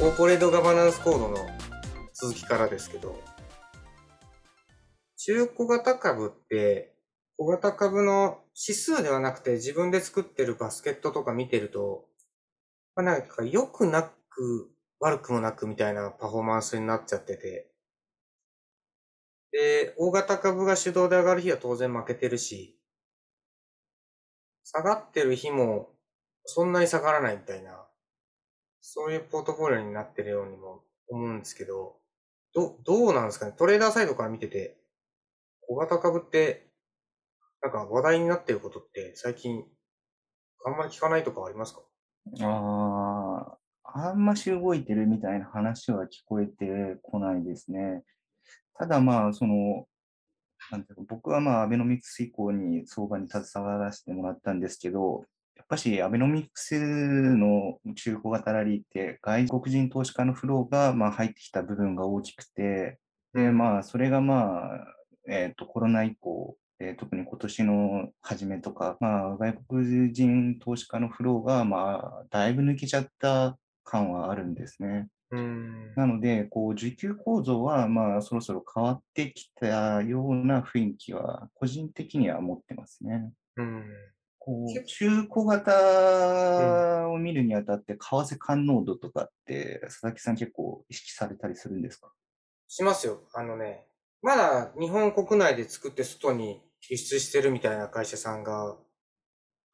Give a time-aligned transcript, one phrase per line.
[0.00, 1.36] コーポレートガバナンスコードの
[2.14, 3.22] 続きからですけど、
[5.18, 6.94] 中小型株って、
[7.36, 12.06] 小型株の指数ではなくて自分で作ってるバスケットとか見てると、
[12.96, 14.70] まあ、なんか良くなく
[15.00, 17.70] 悪くもなくみたいなパフォーマンスになっちゃってて、
[19.52, 22.80] で、大型株が主導で上がる日は当然負けてるし、
[24.64, 25.90] 下がってる日も
[26.46, 27.86] そんなに下がらないみたいな、
[28.92, 32.00] そういうポートフォリオになってるようにも思うんですけど、
[32.52, 33.52] ど、どうなんですかね？
[33.56, 34.78] トレーダーサイドから見てて、
[35.60, 36.66] 小型株って、
[37.62, 39.62] なんか話題になってることって最近、
[40.66, 41.82] あんまり聞かないとかありますか？
[42.40, 48.02] ああ、あんまし動いてるみたいな話は聞こえてこないですね。
[48.76, 49.86] ただまあ、その、
[50.72, 62.98] なんていうか、僕はまあ、アベノミクス以降に相場に携わらせてもらったんですけど、やっぱしアベノミクスの中古型ラリーって外国人投資家のフローがまあ入ってきた部分が大きくて、
[63.34, 64.94] で、まあ、それがまあ、
[65.28, 75.08] えっと、コロナ以降、えー特に今年の初めとか、まあ、外国人投資家のフローが、まあ、だいぶ抜けちゃった感はあるんですね。
[75.30, 75.96] うーん。
[75.96, 83.32] なので、こう、需給構造は、まあ、そろそろ変わってきたような雰囲気は、個人的には持ってますね。
[83.56, 84.12] うん。
[84.40, 92.12] こう、結中古型を見るにあたって、為替感濃度とかって、佐々木さん結構意識されたりするんですか？
[92.68, 93.28] しますよ。
[93.34, 93.86] あのね、
[94.22, 98.78] まだ日本国内で作って外に輸出してるみたいな会社さんが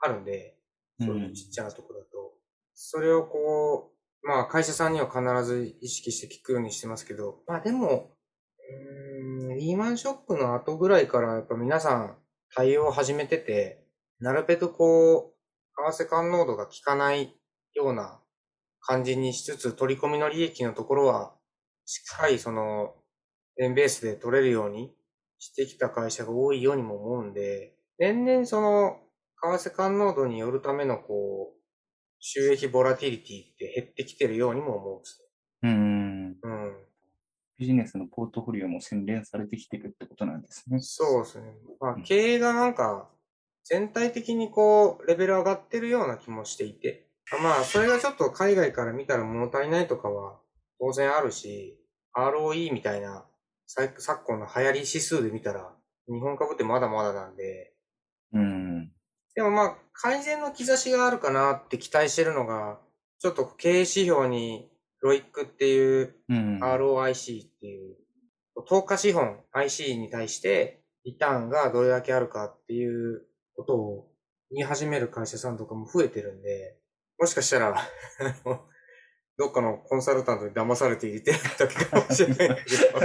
[0.00, 0.58] あるんで、
[0.98, 2.34] そういうちっちゃなところだと。
[2.74, 3.92] それをこ
[4.24, 8.16] う、まあ会社さんには必ず意識して聞くようにしてますけど、まあでも、
[8.58, 12.18] うーん、リーマンショックの後ぐらいからやっぱ皆さん
[12.54, 13.85] 対応を始めてて、
[14.20, 17.34] なるべくこう、為替感濃度が効かない
[17.74, 18.20] ような
[18.80, 21.36] 感じにしつつ、取り込みの利益のところは、
[21.84, 22.94] しっかりその、
[23.60, 24.94] 円ベースで取れるように
[25.38, 29.00] してきた会社が多いようにも思うんで、年々その、
[29.42, 31.60] 為替感濃度によるためのこう、
[32.20, 35.22] 収益ボラティリティって減ってきてるようにも思うんです
[35.62, 36.36] うん。
[36.42, 36.50] よ。
[36.50, 36.86] うん。
[37.58, 40.86] ビジネスのポートフォリオも洗練されてきてるってことなんですね。
[40.88, 41.54] そうですね。
[41.80, 43.10] まあ、経営がなんか、
[43.68, 47.08] 全体的にこう、レベル上がってるような気もしていて。
[47.42, 50.38] まあ、それがちょっと海外から見たら物足りないとかは
[50.78, 51.76] 当然あるし、
[52.16, 53.26] ROE みたいな、
[53.66, 55.74] 昨昨今の流行り指数で見たら、
[56.06, 57.72] 日本株ってまだまだなんで、
[58.32, 58.92] うん。
[59.34, 62.78] でもまあ、改善の兆しがあるかなって期待してるのが、
[63.18, 64.70] ちょっと経営指標に、
[65.02, 66.60] ロイックっていううん。
[66.62, 67.96] ROIC っていう、
[68.68, 73.22] 投下資本 IC に対してリターンがどれだけあるかっていう
[73.56, 74.08] ことを
[74.50, 76.76] 見始める会社さんとかも増えてるんで、
[77.18, 77.76] もしかしたら、
[79.38, 83.00] どっかのコンサルタントに騙されて入れてるだけかもしれないけど。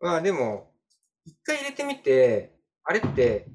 [0.00, 0.72] まあでも、
[1.24, 3.48] 一回入れてみて、あれって、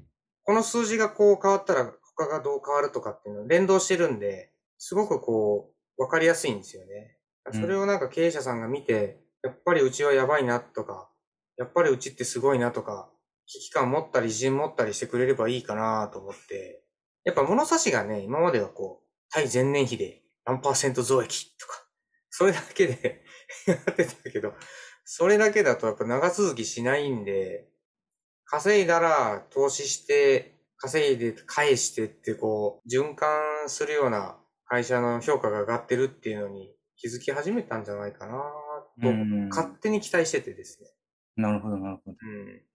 [0.44, 7.18] この数字がこう変わったら他がどう変わるとかっていうの連動してるんで、すごくこう、わかりやすいんですよね。
[7.52, 11.10] それをなんか経営者さんが見て、やっぱりうちはやばいなとか、
[11.56, 13.10] やっぱりうちってすごいなとか、
[13.48, 16.82] 危機感持ったり自信持ったりしてくれればいいかなと思って、
[17.24, 21.86] やっぱ物差しがね、今まではこう、対前年比で何パーセント増益とか、
[22.30, 23.24] それだけで
[23.66, 24.54] やってたけど、
[25.04, 27.68] それだけだとやっぱ長続きしないんで、
[28.44, 38.34] 稼いだら投資して、稼いで返してってこう、循環するような会社の評価が上がってるっていうのに気づき始めたんじゃないかな
[39.02, 40.90] と、うん勝手に期待しててですね。
[41.36, 42.16] なるほど、なるほど。
[42.20, 42.67] うん。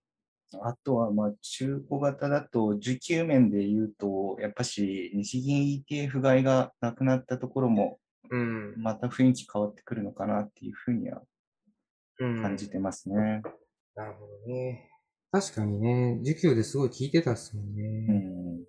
[0.61, 7.99] あとは、まあ、中古型だと、需給面で言うと、やっぱし、日銀 ETF 買いがなくなったところも、
[8.29, 8.75] うん。
[8.77, 11.21] また雰囲気変わってくるのかなっていうふうには
[12.19, 12.41] うん。
[12.41, 13.41] 感じてますね。
[13.95, 14.89] なるほどね。
[15.31, 17.65] 確かにね、需給ですごい効いてたっすもん
[18.07, 18.23] うね。
[18.59, 18.65] ん。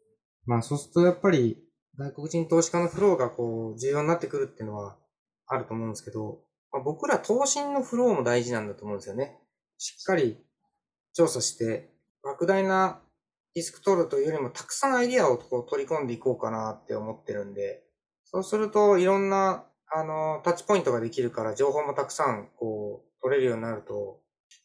[0.46, 1.58] まあそうするとやっぱり
[1.96, 4.96] 外国人投資家のフローがこう重要になってくるっていうのは
[5.46, 6.40] あると思うんですけど、
[6.72, 9.38] まあ、僕ら投信のフローも大事なんだと思うんですよね。
[9.78, 10.38] しっかり
[11.14, 11.90] 調査して、
[12.24, 13.00] 莫大な
[13.54, 17.84] リスク取るというよりもたくさんアイディアをこう取り込んでいこうかなって思ってるんで、
[18.24, 24.20] そうするといろんなあのタッチポイントができるから情報もたくさんこう取れるようになると、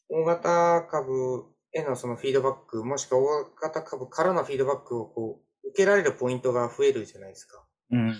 [0.09, 7.63] 大型株へのそのフィードバック、もしくは大型株からのフィードバックをこう受けられるポイントが増えるじゃないですか。
[7.91, 8.07] うん。
[8.07, 8.13] ま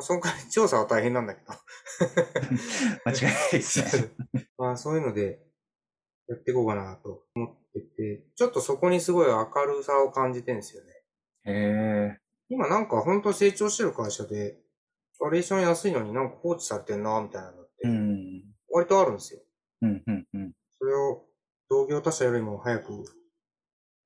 [0.00, 1.52] あ、その代わり調査は大変なんだけど。
[3.06, 4.10] 間違いないですね。
[4.58, 5.40] まあそういうので
[6.28, 10.90] やっていこうかなと思ってて、ちょっとそこにすごい明るさを感じてるんですよね。
[11.44, 12.18] へえ。
[12.48, 14.56] 今なんか本当成長してる会社で、
[15.20, 18.42] バリエーション安いのになんか放置されてんな、みたいなのって、うん。
[18.70, 19.40] 割とあるんですよ。
[19.82, 20.52] うん、うん、うん。
[20.78, 21.24] それを
[21.70, 23.04] 同業他社よりも早く、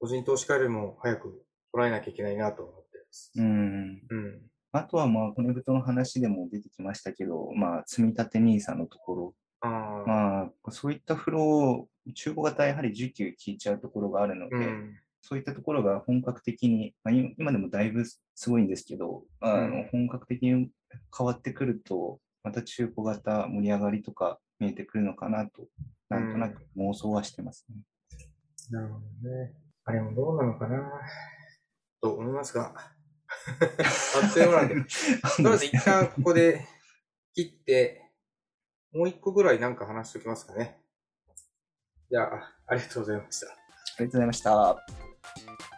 [0.01, 1.45] 個人投資家よりも早く
[1.75, 3.33] 捉えなきゃいけないなと思ってます。
[3.37, 4.03] うん。
[4.09, 4.43] うん。
[4.73, 9.71] あとはまあ、骨太の話でも出てきましたけど、まあ、積み立て NISA のところ、ああ、
[10.07, 14.99] まあ、そういったフロー、中古型やはり需給効いちゃうところがあるので、うん。
[15.21, 20.71] そういったところが本格的に、まあ、今今でもだいぶすごいんですけど、あのうん本格的に
[21.17, 25.67] 変わってくると、また中古型盛り上がりとか見えてくるのかなと、
[26.09, 27.77] なんとなく妄想はしてますね。
[28.71, 29.53] なるほどね。
[29.85, 30.91] あれもどうなのかな？
[32.01, 32.75] と思いますが。
[32.77, 32.93] あ
[34.27, 34.75] っという間なんで。
[35.37, 36.65] とりあえず一旦ここで
[37.35, 38.11] 切って、
[38.93, 40.79] もう一個ぐらいなんか話しておきますかね。
[42.11, 43.47] じゃあ、ありがとうございました。
[43.47, 45.78] ありがとうございました。